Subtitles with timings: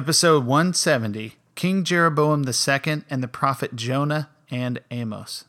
[0.00, 5.44] Episode 170 King Jeroboam II and the prophet Jonah and Amos.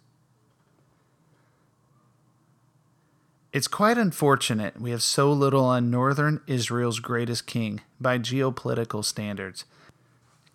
[3.54, 9.64] It's quite unfortunate we have so little on northern Israel's greatest king by geopolitical standards.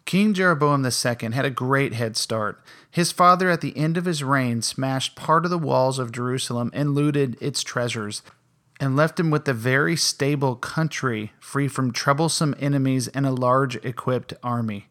[0.05, 2.61] King Jeroboam II had a great head start.
[2.91, 6.71] His father, at the end of his reign, smashed part of the walls of Jerusalem
[6.75, 8.21] and looted its treasures,
[8.79, 13.77] and left him with a very stable country free from troublesome enemies and a large
[13.77, 14.89] equipped army.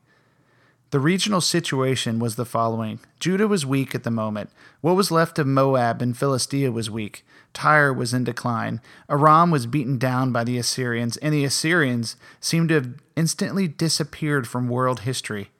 [0.91, 4.49] The regional situation was the following Judah was weak at the moment.
[4.81, 7.25] What was left of Moab and Philistia was weak.
[7.53, 8.81] Tyre was in decline.
[9.09, 14.47] Aram was beaten down by the Assyrians, and the Assyrians seemed to have instantly disappeared
[14.47, 15.51] from world history.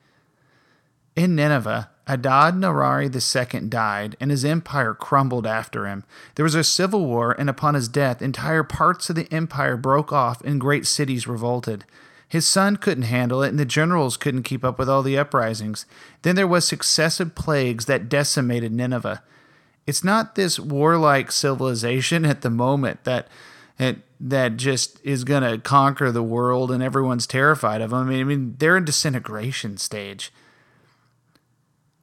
[1.16, 6.03] In Nineveh, Adad Nirari II died, and his empire crumbled after him.
[6.36, 10.14] There was a civil war, and upon his death, entire parts of the empire broke
[10.14, 11.84] off and great cities revolted.
[12.28, 15.86] His son couldn't handle it, and the generals couldn't keep up with all the uprisings.
[16.22, 19.23] Then there was successive plagues that decimated Nineveh.
[19.88, 23.28] It's not this warlike civilization at the moment that
[23.78, 28.08] that, that just is going to conquer the world and everyone's terrified of them.
[28.08, 30.31] I mean, I mean, they're in disintegration stage.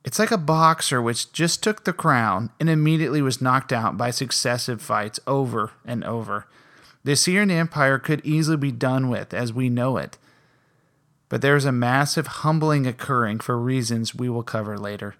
[0.05, 4.11] It's like a boxer which just took the crown and immediately was knocked out by
[4.11, 6.47] successive fights over and over.
[7.05, 10.19] The Assyrian Empire could easily be done with as we know it.
[11.28, 15.14] But there is a massive humbling occurring for reasons we will cover later.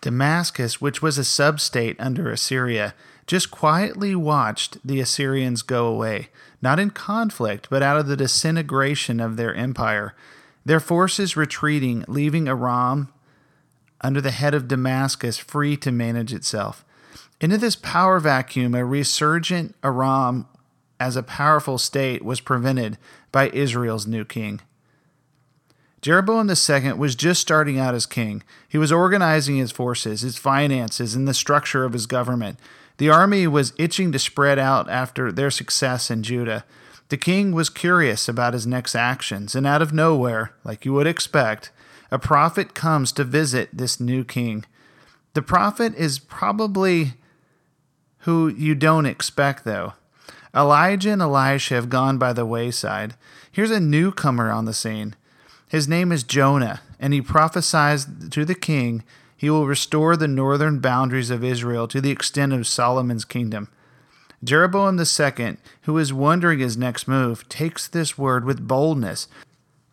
[0.00, 2.94] Damascus, which was a substate under Assyria,
[3.26, 6.28] just quietly watched the Assyrians go away,
[6.62, 10.14] not in conflict, but out of the disintegration of their empire
[10.70, 13.12] their forces retreating, leaving Aram
[14.02, 16.84] under the head of Damascus free to manage itself.
[17.40, 20.46] Into this power vacuum, a resurgent Aram
[21.00, 22.98] as a powerful state was prevented
[23.32, 24.60] by Israel's new king.
[26.02, 28.44] Jeroboam II was just starting out as king.
[28.68, 32.60] He was organizing his forces, his finances, and the structure of his government.
[32.98, 36.64] The army was itching to spread out after their success in Judah.
[37.10, 41.08] The king was curious about his next actions, and out of nowhere, like you would
[41.08, 41.72] expect,
[42.10, 44.64] a prophet comes to visit this new king.
[45.34, 47.14] The prophet is probably
[48.20, 49.94] who you don't expect, though.
[50.54, 53.14] Elijah and Elisha have gone by the wayside.
[53.50, 55.16] Here's a newcomer on the scene.
[55.68, 59.02] His name is Jonah, and he prophesies to the king
[59.36, 63.68] he will restore the northern boundaries of Israel to the extent of Solomon's kingdom.
[64.42, 69.28] Jeroboam II, who is wondering his next move, takes this word with boldness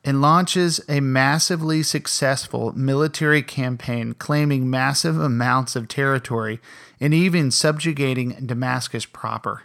[0.06, 6.62] and launches a massively successful military campaign claiming massive amounts of territory
[7.02, 9.63] and even subjugating Damascus proper.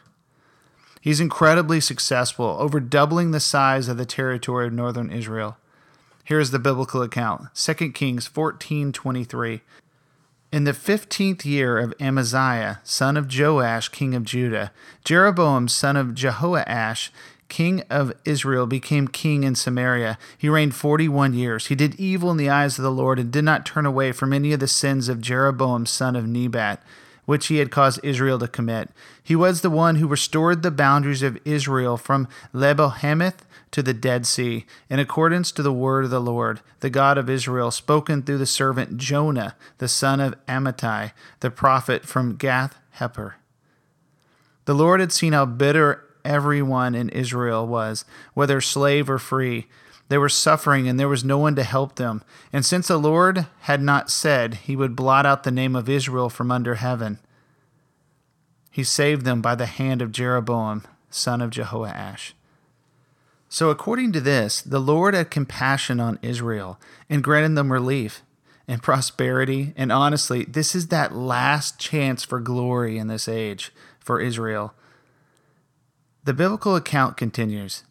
[1.00, 5.56] He's incredibly successful, over doubling the size of the territory of northern Israel.
[6.24, 9.60] Here is the biblical account 2 Kings 14:23
[10.52, 14.70] in the fifteenth year of Amaziah, son of Joash, king of Judah,
[15.02, 17.08] Jeroboam, son of Jehoash,
[17.48, 20.18] king of Israel, became king in Samaria.
[20.36, 21.66] He reigned forty one years.
[21.66, 24.32] He did evil in the eyes of the Lord and did not turn away from
[24.32, 26.82] any of the sins of Jeroboam, son of Nebat,
[27.24, 28.90] which he had caused Israel to commit.
[29.22, 33.94] He was the one who restored the boundaries of Israel from Lebo Hamath to the
[33.94, 38.22] Dead Sea, in accordance to the word of the Lord, the God of Israel, spoken
[38.22, 43.34] through the servant Jonah, the son of Amittai, the prophet from Gath Hepher.
[44.66, 48.04] The Lord had seen how bitter everyone in Israel was,
[48.34, 49.66] whether slave or free.
[50.12, 52.22] They were suffering, and there was no one to help them.
[52.52, 56.28] And since the Lord had not said he would blot out the name of Israel
[56.28, 57.18] from under heaven,
[58.70, 62.32] he saved them by the hand of Jeroboam, son of Jehoash.
[63.48, 66.78] So, according to this, the Lord had compassion on Israel
[67.08, 68.22] and granted them relief
[68.68, 69.72] and prosperity.
[69.78, 74.74] And honestly, this is that last chance for glory in this age for Israel.
[76.24, 77.84] The biblical account continues.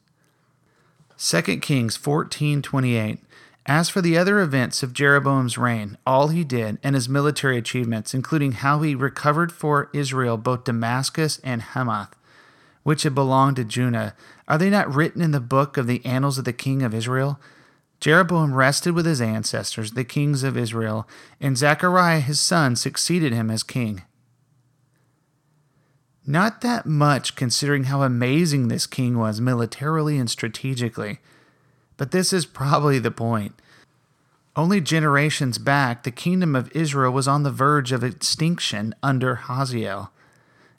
[1.24, 3.20] 2 Kings 14:28
[3.68, 8.16] As for the other events of Jeroboam's reign, all he did and his military achievements,
[8.16, 12.16] including how he recovered for Israel both Damascus and Hamath,
[12.82, 14.16] which had belonged to Judah,
[14.48, 17.40] are they not written in the book of the annals of the king of Israel?
[18.00, 21.08] Jeroboam rested with his ancestors, the kings of Israel,
[21.40, 24.02] and Zechariah his son succeeded him as king.
[26.26, 31.20] Not that much considering how amazing this king was militarily and strategically.
[31.98, 33.56] But this is probably the point.
[34.56, 40.12] Only generations back, the kingdom of Israel was on the verge of extinction under Hazael.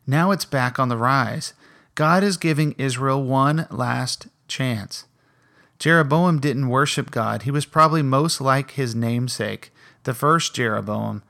[0.07, 1.55] Now it's back on the rise.
[1.95, 5.07] God is giving Israel one last chance.
[5.79, 7.43] Jeroboam didn't worship God.
[7.43, 9.73] He was probably most like his namesake,
[10.05, 11.23] the first Jeroboam.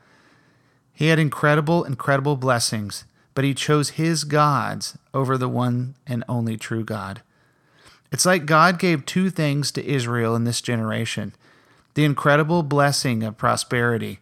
[0.92, 3.04] He had incredible, incredible blessings,
[3.34, 7.22] but he chose his gods over the one and only true God.
[8.10, 11.34] It's like God gave two things to Israel in this generation
[11.94, 14.18] the incredible blessing of prosperity,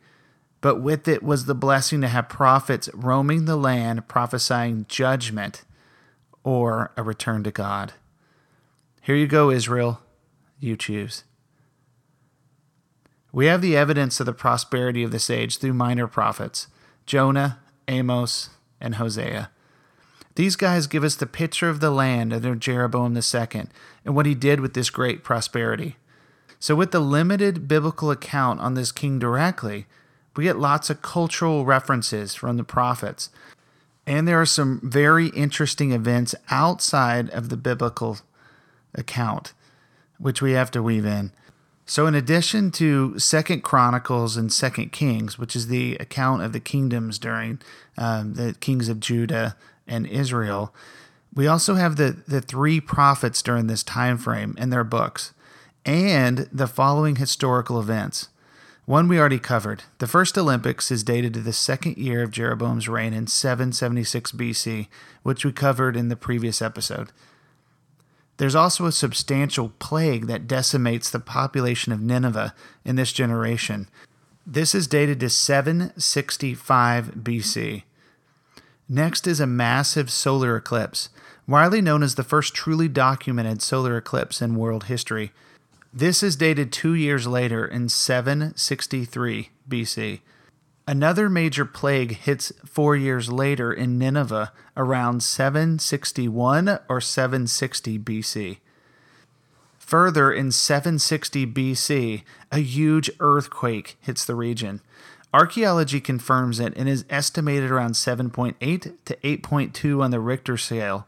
[0.60, 5.62] but with it was the blessing to have prophets roaming the land prophesying judgment
[6.42, 7.92] or a return to God.
[9.02, 10.00] Here you go, Israel.
[10.58, 11.24] You choose.
[13.32, 16.66] We have the evidence of the prosperity of this age through minor prophets
[17.06, 19.50] Jonah, Amos, and Hosea.
[20.36, 23.64] These guys give us the picture of the land under Jeroboam II
[24.04, 25.96] and what he did with this great prosperity.
[26.58, 29.86] So, with the limited biblical account on this king directly,
[30.36, 33.30] we get lots of cultural references from the prophets.
[34.06, 38.18] And there are some very interesting events outside of the biblical
[38.94, 39.52] account,
[40.18, 41.32] which we have to weave in.
[41.90, 46.60] So, in addition to Second Chronicles and Second Kings, which is the account of the
[46.60, 47.60] kingdoms during
[47.98, 49.56] um, the kings of Judah
[49.88, 50.72] and Israel,
[51.34, 55.34] we also have the the three prophets during this time frame in their books
[55.84, 58.28] and the following historical events.
[58.84, 59.82] One we already covered.
[59.98, 64.86] The first Olympics is dated to the second year of Jeroboam's reign in 776 BC,
[65.24, 67.10] which we covered in the previous episode.
[68.40, 72.54] There's also a substantial plague that decimates the population of Nineveh
[72.86, 73.86] in this generation.
[74.46, 77.82] This is dated to 765 BC.
[78.88, 81.10] Next is a massive solar eclipse,
[81.46, 85.32] widely known as the first truly documented solar eclipse in world history.
[85.92, 90.20] This is dated two years later in 763 BC.
[90.90, 98.58] Another major plague hits four years later in Nineveh around 761 or 760 BC.
[99.78, 104.80] Further, in 760 BC, a huge earthquake hits the region.
[105.32, 108.58] Archaeology confirms it and is estimated around 7.8
[109.04, 111.06] to 8.2 on the Richter scale,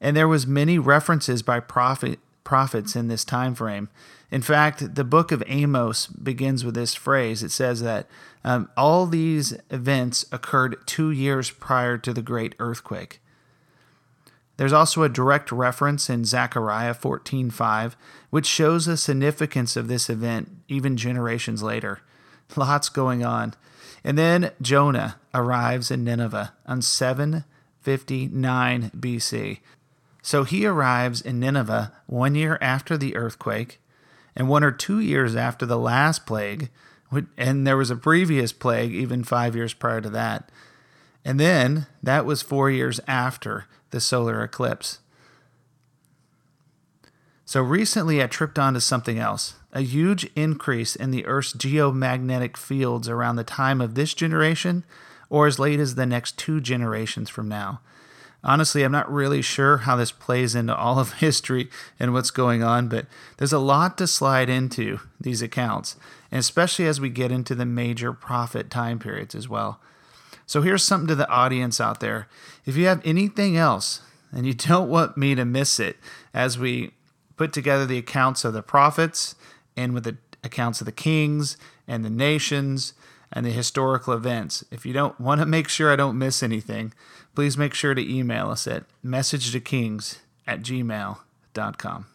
[0.00, 2.18] and there was many references by prophet,
[2.48, 3.90] prophets in this time frame.
[4.30, 7.42] In fact, the book of Amos begins with this phrase.
[7.42, 8.06] It says that
[8.42, 13.20] um, all these events occurred two years prior to the great earthquake.
[14.56, 17.96] There's also a direct reference in Zechariah 14:5,
[18.30, 22.00] which shows the significance of this event even generations later.
[22.56, 23.52] Lots going on.
[24.02, 29.58] And then Jonah arrives in Nineveh on 759 BC.
[30.28, 33.80] So he arrives in Nineveh one year after the earthquake
[34.36, 36.68] and one or two years after the last plague,
[37.38, 40.50] and there was a previous plague even five years prior to that.
[41.24, 44.98] And then that was four years after the solar eclipse.
[47.46, 53.08] So recently I tripped onto something else a huge increase in the Earth's geomagnetic fields
[53.08, 54.84] around the time of this generation
[55.30, 57.80] or as late as the next two generations from now.
[58.48, 61.68] Honestly, I'm not really sure how this plays into all of history
[62.00, 63.04] and what's going on, but
[63.36, 65.96] there's a lot to slide into these accounts,
[66.32, 69.80] and especially as we get into the major prophet time periods as well.
[70.46, 72.26] So here's something to the audience out there.
[72.64, 74.00] If you have anything else
[74.32, 75.98] and you don't want me to miss it
[76.32, 76.92] as we
[77.36, 79.34] put together the accounts of the prophets
[79.76, 82.94] and with the accounts of the kings and the nations
[83.32, 86.92] and the historical events, if you don't want to make sure I don't miss anything,
[87.34, 92.06] please make sure to email us at messagetokings at gmail.com.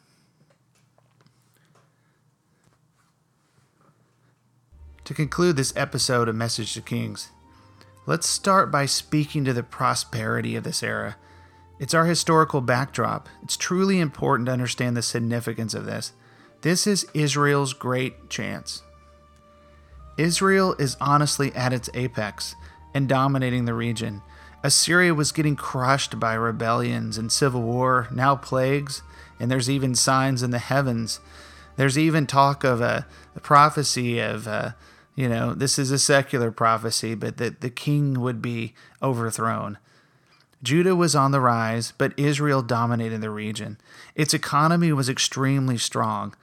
[5.06, 7.30] To conclude this episode of Message to Kings,
[8.06, 11.18] let's start by speaking to the prosperity of this era.
[11.80, 13.28] It's our historical backdrop.
[13.44, 16.14] It's truly important to understand the significance of this.
[16.62, 18.82] This is Israel's great chance.
[20.18, 22.56] Israel is honestly at its apex
[22.94, 24.22] and dominating the region.
[24.64, 29.02] Assyria was getting crushed by rebellions and civil war, now plagues,
[29.40, 31.20] and there's even signs in the heavens.
[31.76, 33.06] There's even talk of a,
[33.36, 34.72] a prophecy of, uh,
[35.16, 39.80] you know, this is a secular prophecy, but that the king would be overthrown.
[40.62, 43.78] Judah was on the rise, but Israel dominated the region.
[44.16, 46.36] Its economy was extremely strong.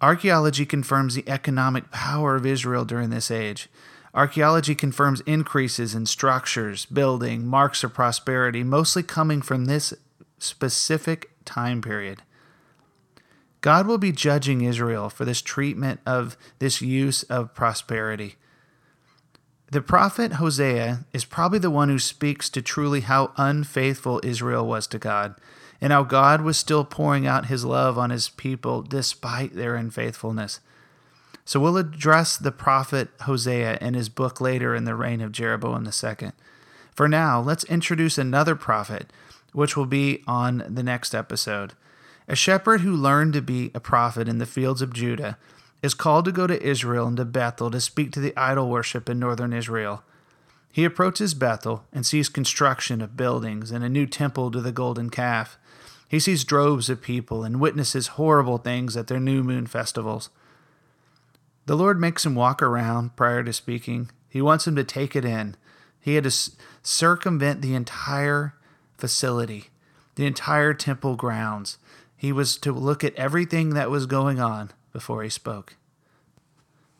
[0.00, 3.68] Archaeology confirms the economic power of Israel during this age.
[4.14, 9.94] Archaeology confirms increases in structures, building, marks of prosperity, mostly coming from this
[10.38, 12.22] specific time period.
[13.62, 18.36] God will be judging Israel for this treatment of this use of prosperity.
[19.72, 24.86] The prophet Hosea is probably the one who speaks to truly how unfaithful Israel was
[24.88, 25.34] to God
[25.80, 30.60] and how God was still pouring out his love on his people despite their unfaithfulness.
[31.44, 35.86] So we'll address the prophet Hosea in his book later in the reign of Jeroboam
[35.86, 36.32] II.
[36.92, 39.12] For now, let's introduce another prophet,
[39.52, 41.74] which will be on the next episode.
[42.26, 45.38] A shepherd who learned to be a prophet in the fields of Judah
[45.82, 49.08] is called to go to Israel and to Bethel to speak to the idol worship
[49.08, 50.02] in northern Israel.
[50.76, 55.08] He approaches Bethel and sees construction of buildings and a new temple to the golden
[55.08, 55.56] calf.
[56.06, 60.28] He sees droves of people and witnesses horrible things at their new moon festivals.
[61.64, 64.10] The Lord makes him walk around prior to speaking.
[64.28, 65.56] He wants him to take it in.
[65.98, 66.50] He had to
[66.82, 68.52] circumvent the entire
[68.98, 69.70] facility,
[70.16, 71.78] the entire temple grounds.
[72.18, 75.76] He was to look at everything that was going on before he spoke.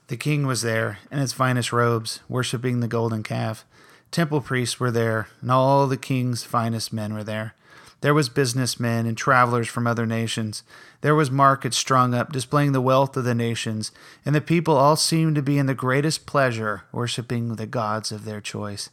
[0.08, 3.64] The king was there in his finest robes, worshiping the golden calf.
[4.12, 7.54] Temple priests were there, and all the king's finest men were there.
[8.02, 10.62] There was businessmen and travelers from other nations.
[11.00, 13.90] There was markets strung up, displaying the wealth of the nations,
[14.24, 18.24] and the people all seemed to be in the greatest pleasure, worshiping the gods of
[18.24, 18.90] their choice.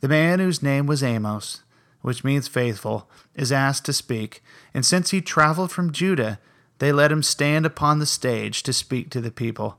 [0.00, 1.62] The man whose name was Amos,
[2.00, 6.38] which means faithful, is asked to speak, and since he traveled from Judah,
[6.78, 9.78] they let him stand upon the stage to speak to the people.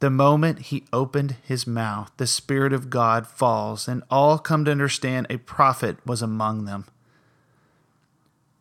[0.00, 4.70] The moment he opened his mouth, the Spirit of God falls, and all come to
[4.70, 6.84] understand a prophet was among them.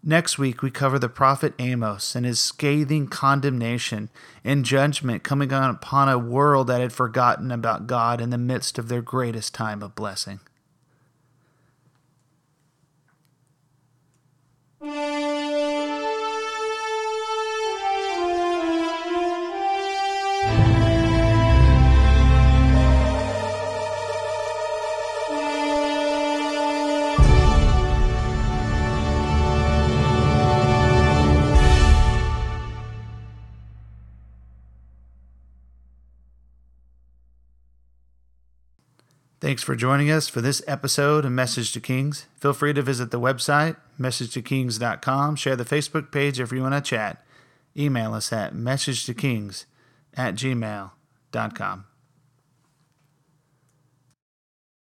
[0.01, 4.09] Next week, we cover the prophet Amos and his scathing condemnation
[4.43, 8.87] and judgment coming upon a world that had forgotten about God in the midst of
[8.87, 10.41] their greatest time of blessing.
[39.45, 42.25] Thanks for joining us for this episode of Message to Kings.
[42.35, 46.81] Feel free to visit the website, messagetokings.com, share the Facebook page if you want to
[46.81, 47.23] chat.
[47.77, 49.65] Email us at messagetokings
[50.15, 51.85] at gmail.com.